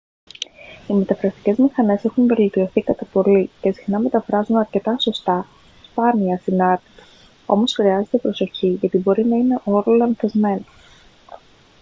[0.87, 5.45] οι μεταφραστικές μηχανές έχουν βελτιωθεί κατά πολύ και συχνά μεταφράζουν αρκετά σωστά
[5.83, 7.03] σπάνια ασυνάρτητα
[7.45, 10.63] όμως χρειάζεται προσοχή γιατί μπορεί να είναι όλο λανθασμένο